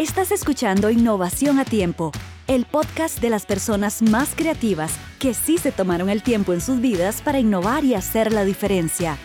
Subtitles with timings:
[0.00, 2.10] Estás escuchando Innovación a Tiempo,
[2.46, 6.80] el podcast de las personas más creativas que sí se tomaron el tiempo en sus
[6.80, 9.18] vidas para innovar y hacer la diferencia.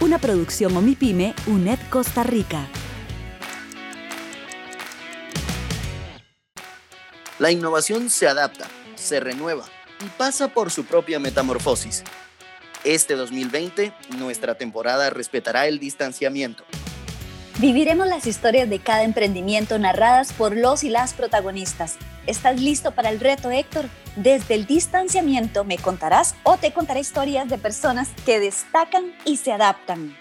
[0.00, 2.66] Una producción Omipime, UNED Costa Rica.
[7.38, 9.66] La innovación se adapta, se renueva
[10.02, 12.04] y pasa por su propia metamorfosis.
[12.84, 16.64] Este 2020, nuestra temporada respetará el distanciamiento
[17.62, 21.96] Viviremos las historias de cada emprendimiento narradas por los y las protagonistas.
[22.26, 23.84] ¿Estás listo para el reto, Héctor?
[24.16, 29.52] Desde el distanciamiento me contarás o te contaré historias de personas que destacan y se
[29.52, 30.12] adaptan.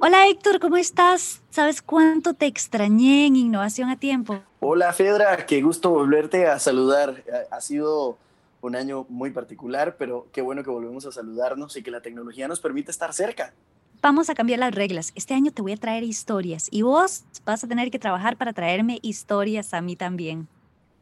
[0.00, 1.42] Hola Héctor, ¿cómo estás?
[1.50, 4.42] ¿Sabes cuánto te extrañé en Innovación a Tiempo?
[4.62, 7.24] Hola Fedra, qué gusto volverte a saludar.
[7.50, 8.18] Ha sido
[8.60, 12.46] un año muy particular, pero qué bueno que volvemos a saludarnos y que la tecnología
[12.46, 13.54] nos permite estar cerca.
[14.02, 15.12] Vamos a cambiar las reglas.
[15.14, 18.52] Este año te voy a traer historias y vos vas a tener que trabajar para
[18.52, 20.46] traerme historias a mí también.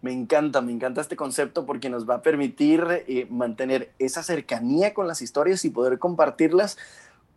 [0.02, 4.94] Me encanta, me encanta este concepto porque nos va a permitir eh, mantener esa cercanía
[4.94, 6.78] con las historias y poder compartirlas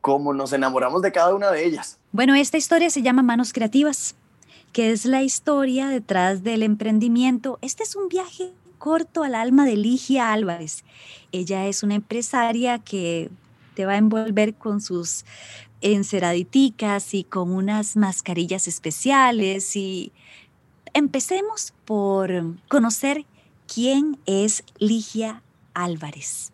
[0.02, 1.98] como nos enamoramos de cada una de ellas.
[2.12, 4.16] Bueno, esta historia se llama Manos Creativas,
[4.72, 7.60] que es la historia detrás del emprendimiento.
[7.62, 10.84] Este es un viaje corto al alma de Ligia Álvarez.
[11.32, 13.30] Ella es una empresaria que
[13.76, 15.26] te va a envolver con sus
[15.82, 20.12] enceraditicas y con unas mascarillas especiales y
[20.94, 23.26] empecemos por conocer
[23.68, 25.42] quién es Ligia
[25.74, 26.51] Álvarez.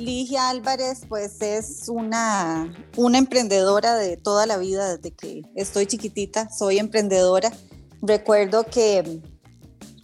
[0.00, 6.78] Ligia Álvarez, pues es una, emprendedora de toda la vida, desde que estoy chiquitita, soy
[6.78, 7.52] emprendedora.
[8.00, 9.20] Recuerdo que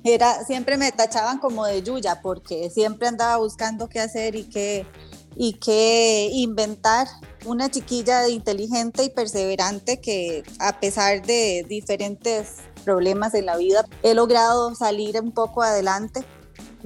[0.05, 4.87] era, siempre me tachaban como de Yuya, porque siempre andaba buscando qué hacer y qué,
[5.35, 7.09] y qué inventar.
[7.47, 14.15] Una chiquilla inteligente y perseverante que a pesar de diferentes problemas en la vida, he
[14.15, 16.25] logrado salir un poco adelante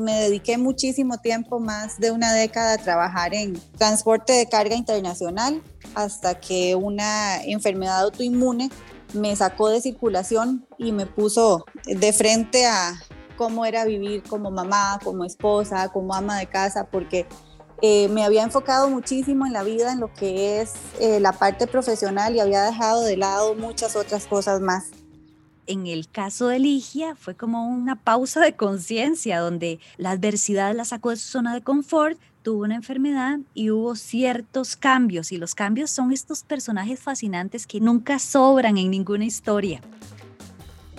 [0.00, 5.62] me dediqué muchísimo tiempo, más de una década, a trabajar en transporte de carga internacional
[5.94, 8.70] hasta que una enfermedad autoinmune
[9.12, 13.00] me sacó de circulación y me puso de frente a
[13.36, 17.26] cómo era vivir como mamá, como esposa, como ama de casa, porque
[17.82, 21.66] eh, me había enfocado muchísimo en la vida, en lo que es eh, la parte
[21.66, 24.90] profesional y había dejado de lado muchas otras cosas más
[25.70, 30.84] en el caso de Ligia fue como una pausa de conciencia donde la adversidad la
[30.84, 35.54] sacó de su zona de confort, tuvo una enfermedad y hubo ciertos cambios y los
[35.54, 39.80] cambios son estos personajes fascinantes que nunca sobran en ninguna historia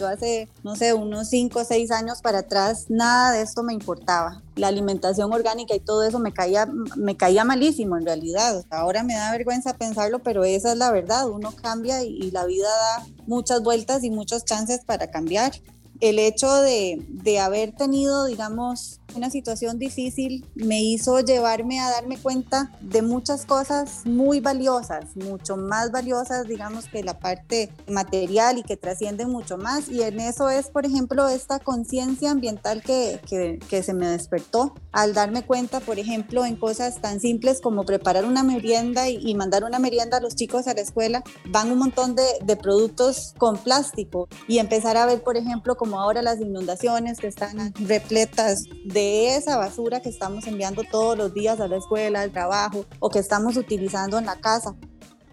[0.08, 4.42] hace, no sé, unos 5 o 6 años para atrás, nada de esto me importaba.
[4.56, 8.66] La alimentación orgánica y todo eso me caía, me caía malísimo en realidad.
[8.70, 11.30] Ahora me da vergüenza pensarlo, pero esa es la verdad.
[11.30, 15.54] Uno cambia y la vida da muchas vueltas y muchos chances para cambiar
[16.02, 22.18] el hecho de, de, haber tenido, digamos, una situación difícil me hizo llevarme a darme
[22.18, 28.64] cuenta de muchas cosas muy valiosas, mucho más valiosas, digamos, que la parte material y
[28.64, 29.90] que trascienden mucho más.
[29.90, 34.74] Y en eso es, por ejemplo, esta conciencia ambiental que, que, que, se me despertó
[34.92, 39.36] al darme cuenta, por ejemplo, en cosas tan simples como preparar una merienda y, y
[39.36, 41.24] mandar una merienda a los chicos a la escuela.
[41.50, 45.91] Van un montón de, de productos con plástico y empezar a ver, por ejemplo, como
[46.00, 51.59] ahora las inundaciones que están repletas de esa basura que estamos enviando todos los días
[51.59, 54.75] a la escuela, al trabajo o que estamos utilizando en la casa.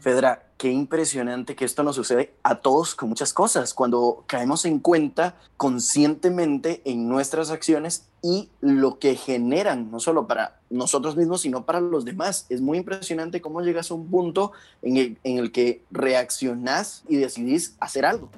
[0.00, 4.78] Fedra, qué impresionante que esto nos sucede a todos con muchas cosas, cuando caemos en
[4.78, 11.64] cuenta conscientemente en nuestras acciones y lo que generan, no solo para nosotros mismos, sino
[11.64, 12.46] para los demás.
[12.48, 14.52] Es muy impresionante cómo llegas a un punto
[14.82, 18.31] en el, en el que reaccionás y decidís hacer algo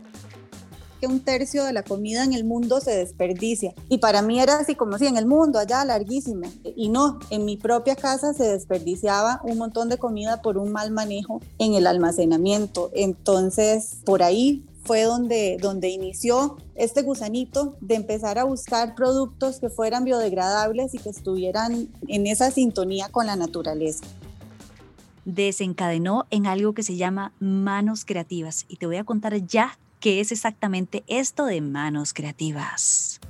[1.00, 3.74] que un tercio de la comida en el mundo se desperdicia.
[3.88, 6.46] Y para mí era así como si en el mundo, allá larguísimo.
[6.76, 10.90] Y no, en mi propia casa se desperdiciaba un montón de comida por un mal
[10.90, 12.90] manejo en el almacenamiento.
[12.94, 19.68] Entonces, por ahí fue donde, donde inició este gusanito de empezar a buscar productos que
[19.68, 24.04] fueran biodegradables y que estuvieran en esa sintonía con la naturaleza
[25.24, 30.20] desencadenó en algo que se llama manos creativas y te voy a contar ya ¿Qué
[30.20, 33.20] es exactamente esto de manos creativas?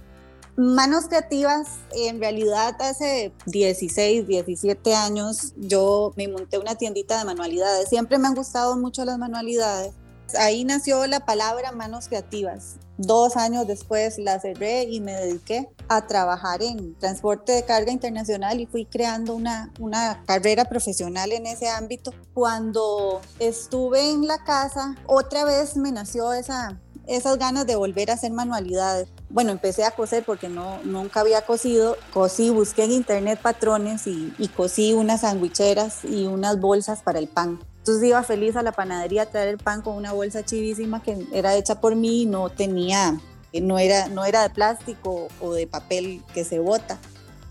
[0.57, 7.89] Manos Creativas, en realidad hace 16, 17 años yo me monté una tiendita de manualidades.
[7.89, 9.95] Siempre me han gustado mucho las manualidades.
[10.35, 12.77] Ahí nació la palabra manos creativas.
[12.97, 18.61] Dos años después la cerré y me dediqué a trabajar en transporte de carga internacional
[18.61, 22.13] y fui creando una, una carrera profesional en ese ámbito.
[22.35, 28.15] Cuando estuve en la casa, otra vez me nació esa, esas ganas de volver a
[28.15, 29.09] hacer manualidades.
[29.31, 31.97] Bueno, empecé a coser porque no, nunca había cosido.
[32.13, 37.29] Cosí, busqué en internet patrones y, y cosí unas sandwicheras y unas bolsas para el
[37.29, 37.59] pan.
[37.81, 41.27] Entonces iba feliz a la panadería a traer el pan con una bolsa chivísima que
[41.33, 43.19] era hecha por mí y no tenía,
[43.55, 46.99] no era, no era de plástico o de papel que se bota.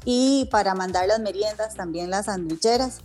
[0.06, 3.00] Y para mandar las meriendas también las sandwicheras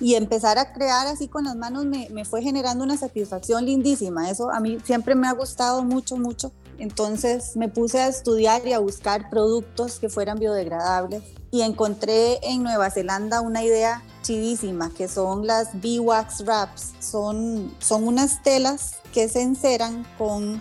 [0.00, 4.30] y empezar a crear así con las manos me, me, fue generando una satisfacción lindísima.
[4.30, 6.52] Eso a mí siempre me ha gustado mucho, mucho.
[6.78, 12.62] Entonces me puse a estudiar y a buscar productos que fueran biodegradables y encontré en
[12.62, 16.94] Nueva Zelanda una idea chidísima que son las Beeswax Wraps.
[17.00, 20.60] Son, son unas telas que se enceran con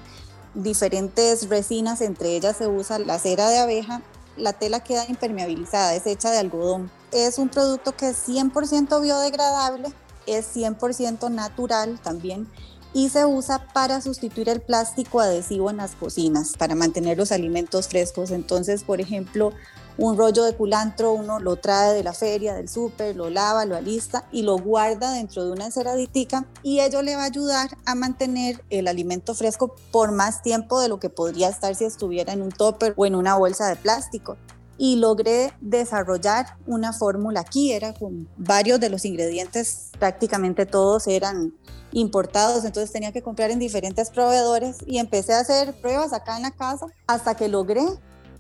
[0.53, 4.01] diferentes resinas, entre ellas se usa la cera de abeja.
[4.37, 9.87] La tela queda impermeabilizada, es hecha de algodón es un producto que es 100% biodegradable,
[10.27, 12.47] es 100% natural también
[12.95, 17.89] y se usa para sustituir el plástico adhesivo en las cocinas, para mantener los alimentos
[17.89, 18.31] frescos.
[18.31, 19.51] Entonces, por ejemplo,
[19.97, 23.75] un rollo de culantro uno lo trae de la feria, del súper, lo lava, lo
[23.75, 27.95] alista y lo guarda dentro de una enceraditica y ello le va a ayudar a
[27.95, 32.41] mantener el alimento fresco por más tiempo de lo que podría estar si estuviera en
[32.41, 34.37] un topper o en una bolsa de plástico
[34.77, 41.53] y logré desarrollar una fórmula aquí, era con varios de los ingredientes, prácticamente todos eran
[41.91, 46.43] importados, entonces tenía que comprar en diferentes proveedores y empecé a hacer pruebas acá en
[46.43, 47.85] la casa hasta que logré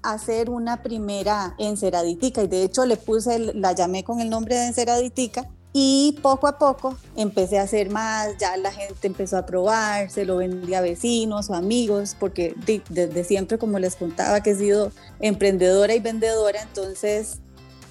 [0.03, 4.67] hacer una primera enceraditica y de hecho le puse, la llamé con el nombre de
[4.67, 10.09] enceraditica y poco a poco empecé a hacer más, ya la gente empezó a probar,
[10.09, 12.55] se lo vendía a vecinos o amigos, porque
[12.87, 17.39] desde siempre, como les contaba, que he sido emprendedora y vendedora, entonces,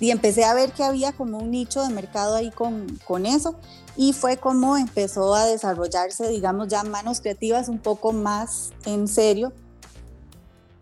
[0.00, 3.54] y empecé a ver que había como un nicho de mercado ahí con, con eso,
[3.98, 9.52] y fue como empezó a desarrollarse, digamos, ya manos creativas un poco más en serio,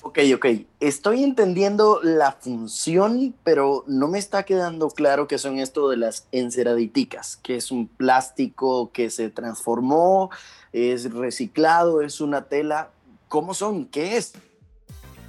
[0.05, 0.47] Ok, ok.
[0.81, 6.27] Estoy entendiendo la función, pero no me está quedando claro qué son esto de las
[6.33, 10.31] enceraditicas, que es un plástico que se transformó,
[10.73, 12.91] es reciclado, es una tela.
[13.29, 13.87] ¿Cómo son?
[13.87, 14.33] ¿Qué es?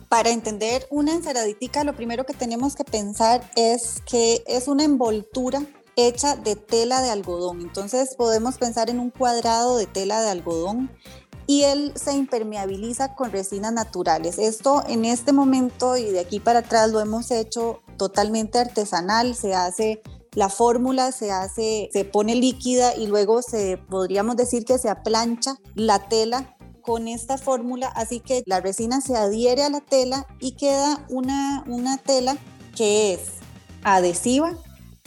[0.09, 5.61] Para entender una enceraditica, lo primero que tenemos que pensar es que es una envoltura
[5.95, 7.61] hecha de tela de algodón.
[7.61, 10.89] Entonces podemos pensar en un cuadrado de tela de algodón
[11.47, 14.39] y él se impermeabiliza con resinas naturales.
[14.39, 19.53] Esto en este momento y de aquí para atrás lo hemos hecho totalmente artesanal, se
[19.53, 20.01] hace
[20.35, 25.55] la fórmula se hace, se pone líquida y luego se podríamos decir que se aplancha
[25.75, 30.53] la tela con esta fórmula, así que la resina se adhiere a la tela y
[30.53, 32.35] queda una, una tela
[32.75, 33.19] que es
[33.83, 34.57] adhesiva,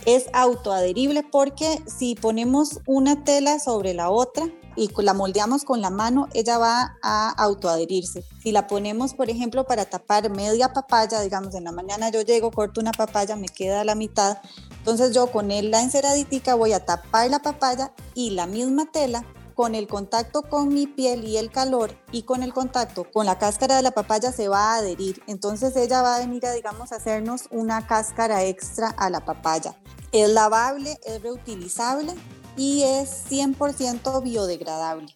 [0.06, 5.90] es autoadherible porque si ponemos una tela sobre la otra, y la moldeamos con la
[5.90, 8.24] mano, ella va a autoadherirse.
[8.42, 12.50] Si la ponemos, por ejemplo, para tapar media papaya, digamos, en la mañana yo llego,
[12.50, 14.38] corto una papaya, me queda la mitad,
[14.78, 19.24] entonces yo con la enceraditica voy a tapar la papaya y la misma tela
[19.56, 23.38] con el contacto con mi piel y el calor y con el contacto con la
[23.38, 25.22] cáscara de la papaya se va a adherir.
[25.26, 29.74] Entonces ella va a venir a, digamos, hacernos una cáscara extra a la papaya.
[30.12, 32.14] Es lavable, es reutilizable
[32.56, 35.14] y es 100% biodegradable.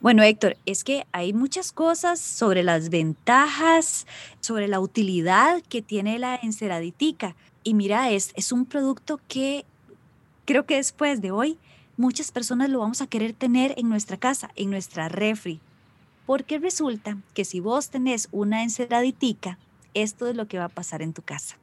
[0.00, 4.06] Bueno, Héctor, es que hay muchas cosas sobre las ventajas,
[4.40, 7.36] sobre la utilidad que tiene la enceraditica.
[7.62, 9.64] Y mira, es, es un producto que
[10.44, 11.58] creo que después de hoy
[11.96, 15.60] muchas personas lo vamos a querer tener en nuestra casa, en nuestra refri.
[16.26, 19.58] Porque resulta que si vos tenés una enceraditica,
[19.94, 21.56] esto es lo que va a pasar en tu casa.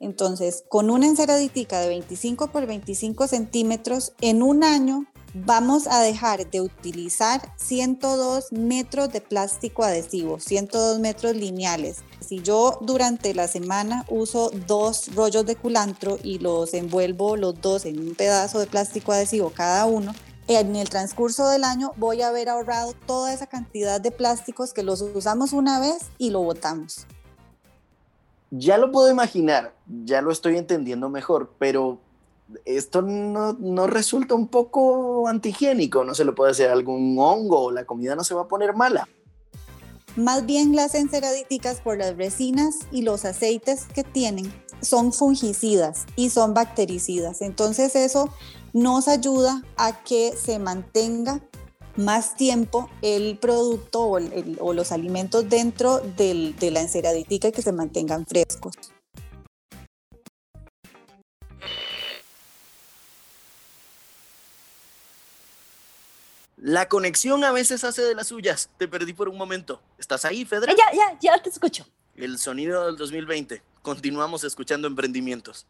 [0.00, 5.06] Entonces, con una enceraditica de 25 por 25 centímetros, en un año
[5.44, 11.98] vamos a dejar de utilizar 102 metros de plástico adhesivo, 102 metros lineales.
[12.20, 17.84] Si yo durante la semana uso dos rollos de culantro y los envuelvo los dos
[17.84, 20.14] en un pedazo de plástico adhesivo cada uno,
[20.48, 24.84] en el transcurso del año voy a haber ahorrado toda esa cantidad de plásticos que
[24.84, 27.06] los usamos una vez y lo botamos
[28.50, 29.74] ya lo puedo imaginar,
[30.04, 32.00] ya lo estoy entendiendo mejor, pero
[32.64, 38.14] esto no, resulta un poco antihigiénico, no se lo puede hacer algún hongo, la comida
[38.14, 39.08] no se va a poner mala.
[40.16, 44.50] Más bien las enceradíticas por las resinas y los aceites que tienen
[44.80, 47.42] son fungicidas y son bactericidas.
[47.42, 48.30] Entonces eso
[48.72, 51.42] nos ayuda a que se mantenga
[51.96, 58.26] más tiempo el producto o, los alimentos dentro de la enceraditica y que se mantengan
[58.26, 58.74] frescos.
[66.66, 68.70] La conexión a veces hace de las suyas.
[68.76, 69.80] Te perdí por un momento.
[69.98, 70.74] ¿Estás ahí, Fedra?
[70.76, 71.86] Ya, ya, ya te escucho.
[72.16, 73.62] El sonido del 2020.
[73.82, 75.66] Continuamos escuchando emprendimientos.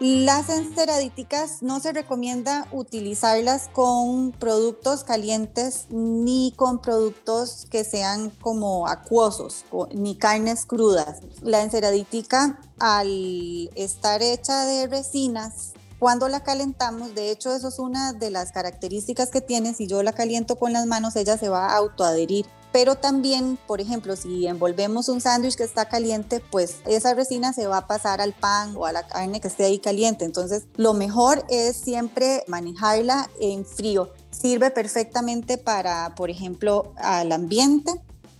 [0.00, 8.86] Las enceradíticas no se recomienda utilizarlas con productos calientes ni con productos que sean como
[8.86, 11.18] acuosos ni carnes crudas.
[11.42, 18.12] La enceradítica al estar hecha de resinas cuando la calentamos, de hecho eso es una
[18.12, 21.66] de las características que tiene, si yo la caliento con las manos ella se va
[21.66, 27.14] a autoadherir pero también, por ejemplo, si envolvemos un sándwich que está caliente, pues esa
[27.14, 30.24] resina se va a pasar al pan o a la carne que esté ahí caliente.
[30.24, 34.10] Entonces, lo mejor es siempre manejarla en frío.
[34.30, 37.90] Sirve perfectamente para, por ejemplo, al ambiente,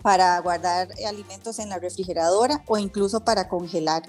[0.02, 4.02] para guardar alimentos en la refrigeradora o incluso para congelar.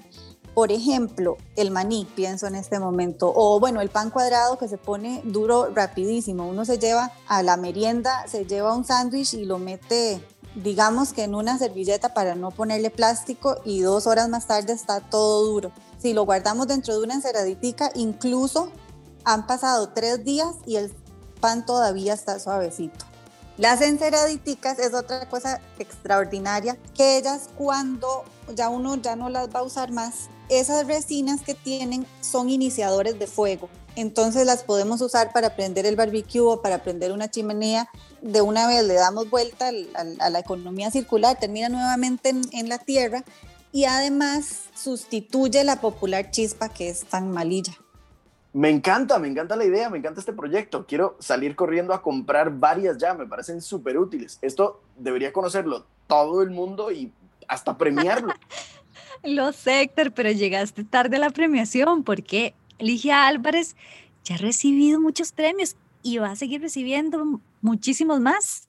[0.54, 4.78] Por ejemplo, el maní, pienso en este momento, o bueno, el pan cuadrado que se
[4.78, 6.48] pone duro rapidísimo.
[6.48, 10.22] Uno se lleva a la merienda, se lleva un sándwich y lo mete,
[10.56, 15.00] digamos que en una servilleta para no ponerle plástico y dos horas más tarde está
[15.00, 15.70] todo duro.
[15.98, 18.70] Si lo guardamos dentro de una enceraditica, incluso
[19.24, 20.92] han pasado tres días y el
[21.40, 23.04] pan todavía está suavecito.
[23.56, 29.60] Las enceraditicas es otra cosa extraordinaria, que ellas cuando ya uno ya no las va
[29.60, 33.70] a usar más, esas resinas que tienen son iniciadores de fuego.
[33.96, 37.88] Entonces las podemos usar para prender el barbecue o para prender una chimenea.
[38.20, 43.24] De una vez le damos vuelta a la economía circular, termina nuevamente en, la tierra
[43.72, 47.72] y además sustituye la popular chispa que es tan malilla.
[48.52, 50.84] Me encanta, me encanta la idea, me encanta este proyecto.
[50.86, 54.38] Quiero salir corriendo a comprar varias ya, me parecen súper útiles.
[54.42, 57.12] Esto debería conocerlo todo el mundo y
[57.46, 58.32] hasta premiarlo.
[59.22, 63.76] Lo sé, Héctor, pero llegaste tarde a la premiación porque Ligia Álvarez
[64.24, 68.68] ya ha recibido muchos premios y va a seguir recibiendo muchísimos más.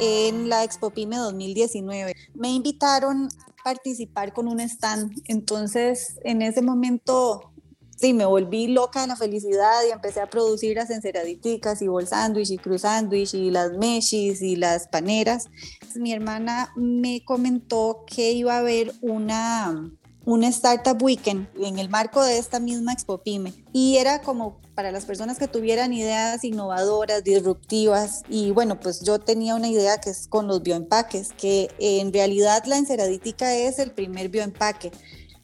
[0.00, 5.12] En la Expo Pyme 2019 me invitaron a participar con un stand.
[5.26, 7.52] Entonces, en ese momento
[8.00, 12.06] sí, me volví loca de la felicidad y empecé a producir las enceraditicas y bol
[12.06, 15.48] sándwich y cruz sándwich y las meshis y las paneras.
[15.94, 19.90] Mi hermana me comentó que iba a haber una,
[20.24, 23.52] un Startup Weekend en el marco de esta misma Expo Pyme.
[23.72, 28.22] Y era como para las personas que tuvieran ideas innovadoras, disruptivas.
[28.30, 32.64] Y bueno, pues yo tenía una idea que es con los bioempaques, que en realidad
[32.64, 34.90] la enceraditica es el primer bioempaque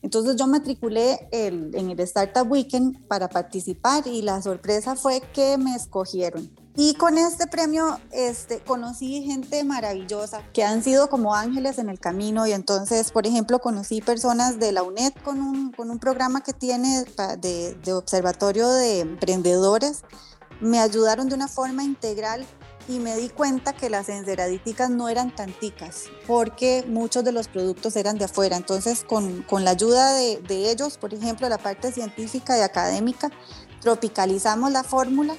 [0.06, 5.74] entonces yo matriculé en el Startup Weekend para participar y la sorpresa fue que me
[5.74, 6.48] escogieron.
[6.76, 11.98] Y con este premio este, conocí gente maravillosa que han sido como ángeles en el
[11.98, 16.40] camino y entonces, por ejemplo, conocí personas de la UNED con un, con un programa
[16.40, 17.04] que tiene
[17.40, 20.02] de, de observatorio de emprendedores.
[20.60, 22.46] Me ayudaron de una forma integral
[22.88, 27.96] y me di cuenta que las enceradíticas no eran tanticas porque muchos de los productos
[27.96, 28.56] eran de afuera.
[28.56, 33.30] Entonces, con, con la ayuda de, de, ellos, por ejemplo, la parte científica y académica,
[33.80, 35.34] tropicalizamos la fórmula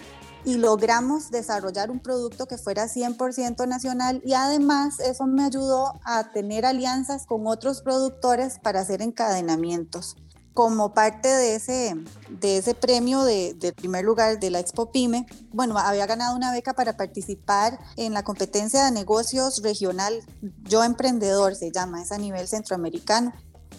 [0.45, 6.31] y logramos desarrollar un producto que fuera 100% nacional y además eso me ayudó a
[6.31, 10.15] tener alianzas con otros productores para hacer encadenamientos
[10.57, 11.93] como parte de ese,
[12.31, 16.73] de ese premio de, primer lugar de la Expo Pyme, bueno, había ganado una beca
[16.73, 20.19] para participar en la competencia de negocios regional
[20.63, 23.33] Yo Emprendedor, se llama, es a nivel centroamericano.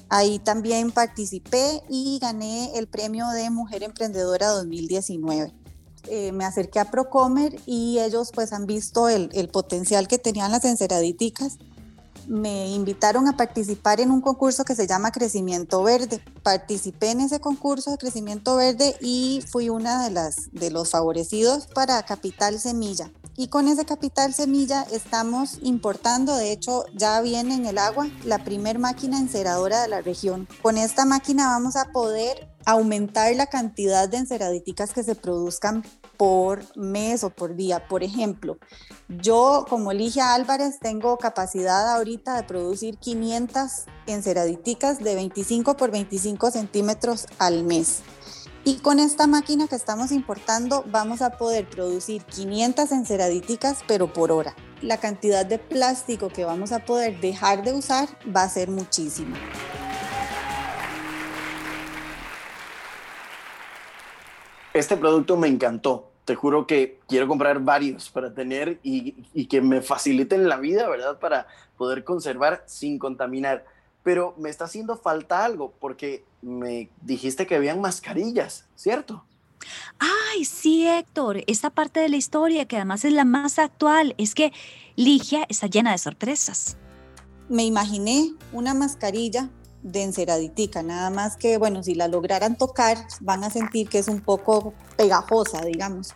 [0.08, 5.52] Ahí también participé y gané el premio de Mujer Emprendedora 2019.
[6.04, 10.52] Eh, me acerqué a Procomer y ellos pues han visto el, el potencial que tenían
[10.52, 11.58] las enceraditicas
[12.28, 16.22] me invitaron a participar en un concurso que se llama Crecimiento Verde.
[16.42, 21.66] Participé en ese concurso de Crecimiento Verde y fui una de las de los favorecidos
[21.66, 23.10] para Capital Semilla.
[23.36, 28.44] Y con ese Capital Semilla estamos importando, de hecho ya viene en el agua, la
[28.44, 30.48] primer máquina enceradora de la región.
[30.60, 35.84] Con esta máquina vamos a poder aumentar la cantidad de enceraditicas que se produzcan
[36.18, 37.88] por mes o por día.
[37.88, 38.58] Por ejemplo,
[39.08, 46.50] yo como Ligia Álvarez tengo capacidad ahorita de producir 500 enceraditicas de 25 por 25
[46.50, 48.02] centímetros al mes.
[48.64, 54.32] Y con esta máquina que estamos importando vamos a poder producir 500 enceraditicas pero por
[54.32, 54.54] hora.
[54.82, 59.36] La cantidad de plástico que vamos a poder dejar de usar va a ser muchísima.
[64.74, 66.07] Este producto me encantó.
[66.28, 70.86] Te juro que quiero comprar varios para tener y, y que me faciliten la vida,
[70.86, 71.18] ¿verdad?
[71.18, 71.46] Para
[71.78, 73.64] poder conservar sin contaminar.
[74.02, 79.24] Pero me está haciendo falta algo porque me dijiste que habían mascarillas, ¿cierto?
[79.98, 84.34] Ay, sí, Héctor, esta parte de la historia que además es la más actual, es
[84.34, 84.52] que
[84.96, 86.76] Ligia está llena de sorpresas.
[87.48, 89.48] Me imaginé una mascarilla
[89.82, 94.08] de enceraditica, nada más que, bueno, si la lograran tocar, van a sentir que es
[94.08, 96.14] un poco pegajosa, digamos.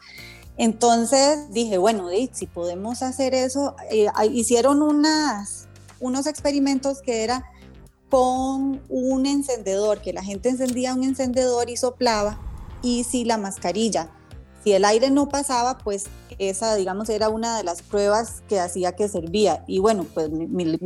[0.57, 5.69] Entonces dije, bueno, si podemos hacer eso, eh, hicieron unas,
[6.01, 7.45] unos experimentos que era
[8.11, 12.39] con un encendedor, que la gente encendía un encendedor y soplaba
[12.83, 14.11] y si la mascarilla,
[14.63, 16.05] si el aire no pasaba, pues
[16.39, 19.65] esa, digamos, era una de las pruebas que hacía que servía.
[19.67, 20.79] Y bueno, pues mi,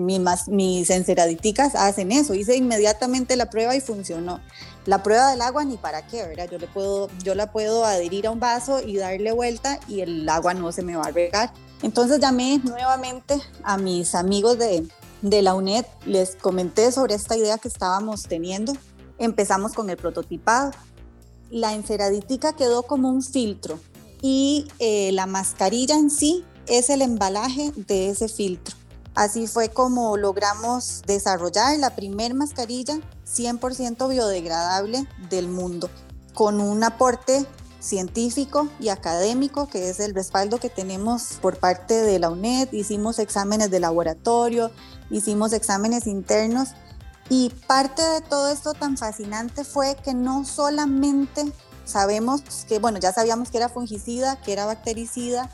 [0.49, 2.35] mis enceraditicas hacen eso.
[2.35, 4.41] Hice inmediatamente la prueba y funcionó.
[4.85, 6.49] La prueba del agua ni para qué, ¿verdad?
[6.51, 10.29] Yo, le puedo, yo la puedo adherir a un vaso y darle vuelta y el
[10.29, 11.53] agua no se me va a regar.
[11.83, 14.87] Entonces llamé nuevamente a mis amigos de,
[15.23, 18.73] de la UNED, les comenté sobre esta idea que estábamos teniendo.
[19.19, 20.71] Empezamos con el prototipado
[21.51, 23.79] la enceraditica quedó como un filtro
[24.29, 28.75] y eh, la mascarilla en sí es el embalaje de ese filtro.
[29.15, 35.89] Así fue como logramos desarrollar la primer mascarilla 100% biodegradable del mundo,
[36.35, 37.47] con un aporte
[37.79, 42.73] científico y académico, que es el respaldo que tenemos por parte de la UNED.
[42.73, 44.73] Hicimos exámenes de laboratorio,
[45.09, 46.71] hicimos exámenes internos
[47.29, 51.53] y parte de todo esto tan fascinante fue que no solamente
[51.87, 55.51] sabemos que, bueno, ya sabíamos que era fungicida, que era bactericida,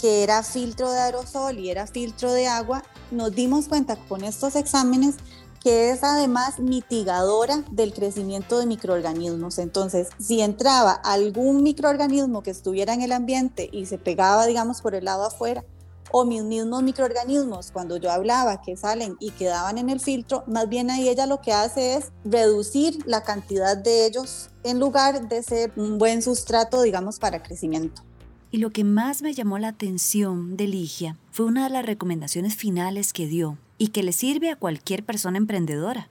[0.00, 4.56] que era filtro de aerosol y era filtro de agua, nos dimos cuenta con estos
[4.56, 5.16] exámenes
[5.62, 9.58] que es además mitigadora del crecimiento de microorganismos.
[9.58, 14.94] Entonces, si entraba algún microorganismo que estuviera en el ambiente y se pegaba, digamos, por
[14.94, 15.64] el lado afuera,
[16.12, 20.68] o mis mismos microorganismos, cuando yo hablaba que salen y quedaban en el filtro, más
[20.68, 25.42] bien ahí ella lo que hace es reducir la cantidad de ellos en lugar de
[25.42, 28.02] ser un buen sustrato, digamos, para crecimiento.
[28.50, 32.54] Y lo que más me llamó la atención de Ligia fue una de las recomendaciones
[32.54, 36.08] finales que dio y que le sirve a cualquier persona emprendedora.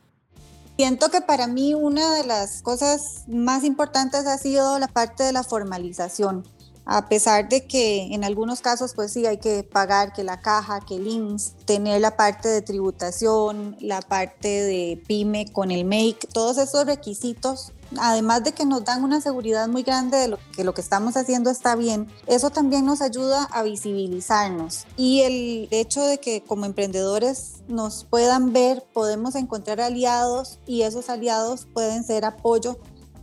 [0.78, 5.32] Siento que para mí una de las cosas más importantes ha sido la parte de
[5.32, 6.44] la formalización
[6.86, 10.80] a pesar de que en algunos casos pues sí hay que pagar que la caja,
[10.80, 16.28] que el INS, tener la parte de tributación, la parte de pyme con el MAKE,
[16.32, 20.64] todos esos requisitos, además de que nos dan una seguridad muy grande de lo que
[20.64, 26.02] lo que estamos haciendo está bien, eso también nos ayuda a visibilizarnos y el hecho
[26.02, 32.26] de que como emprendedores nos puedan ver, podemos encontrar aliados y esos aliados pueden ser
[32.26, 32.78] apoyo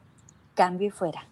[0.57, 1.29] Cambio y fuera.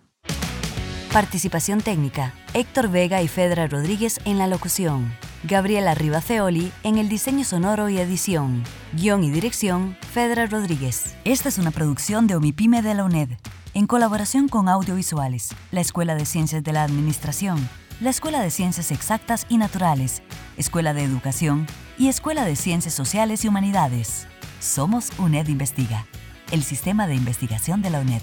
[1.12, 5.12] Participación técnica, Héctor Vega y Fedra Rodríguez en la locución.
[5.44, 8.62] Gabriela Rivaceoli en el diseño sonoro y edición.
[8.92, 11.16] Guión y dirección, Fedra Rodríguez.
[11.24, 13.30] Esta es una producción de Omipime de la UNED,
[13.72, 17.66] en colaboración con Audiovisuales, la Escuela de Ciencias de la Administración,
[18.00, 20.22] la Escuela de Ciencias Exactas y Naturales,
[20.58, 24.26] Escuela de Educación y Escuela de Ciencias Sociales y Humanidades.
[24.60, 26.06] Somos UNED Investiga,
[26.50, 28.22] el sistema de investigación de la UNED.